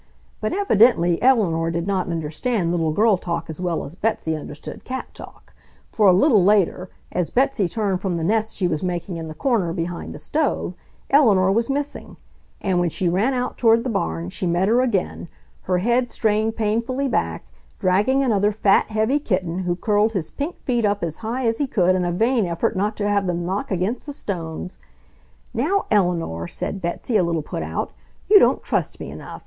But 0.39 0.51
evidently 0.51 1.21
Eleanor 1.21 1.69
did 1.69 1.85
not 1.85 2.07
understand 2.09 2.71
little 2.71 2.91
girl 2.91 3.17
talk 3.17 3.51
as 3.51 3.61
well 3.61 3.83
as 3.83 3.93
Betsy 3.93 4.35
understood 4.35 4.83
cat 4.83 5.13
talk, 5.13 5.53
for 5.91 6.07
a 6.07 6.11
little 6.11 6.43
later, 6.43 6.89
as 7.11 7.29
Betsy 7.29 7.69
turned 7.69 8.01
from 8.01 8.17
the 8.17 8.23
nest 8.23 8.55
she 8.55 8.67
was 8.67 8.81
making 8.81 9.17
in 9.17 9.27
the 9.27 9.35
corner 9.35 9.73
behind 9.73 10.11
the 10.11 10.17
stove, 10.17 10.73
Eleanor 11.11 11.51
was 11.51 11.69
missing; 11.69 12.17
and 12.61 12.79
when 12.79 12.89
she 12.89 13.07
ran 13.07 13.35
out 13.35 13.59
toward 13.59 13.83
the 13.83 13.91
barn 13.91 14.31
she 14.31 14.47
met 14.47 14.67
her 14.67 14.81
again, 14.81 15.29
her 15.69 15.77
head 15.77 16.09
strained 16.09 16.55
painfully 16.55 17.07
back, 17.07 17.45
dragging 17.77 18.23
another 18.23 18.51
fat, 18.51 18.87
heavy 18.89 19.19
kitten, 19.19 19.59
who 19.59 19.75
curled 19.75 20.13
his 20.13 20.31
pink 20.31 20.57
feet 20.65 20.83
up 20.83 21.03
as 21.03 21.17
high 21.17 21.45
as 21.45 21.59
he 21.59 21.67
could 21.67 21.93
in 21.93 22.03
a 22.03 22.11
vain 22.11 22.47
effort 22.47 22.75
not 22.75 22.95
to 22.97 23.07
have 23.07 23.27
them 23.27 23.45
knock 23.45 23.69
against 23.69 24.07
the 24.07 24.13
stones. 24.13 24.79
"Now, 25.53 25.85
Eleanor," 25.91 26.47
said 26.47 26.81
Betsy, 26.81 27.17
a 27.17 27.21
little 27.23 27.43
put 27.43 27.61
out, 27.61 27.91
"you 28.27 28.39
don't 28.39 28.63
trust 28.63 28.99
me 28.99 29.11
enough! 29.11 29.39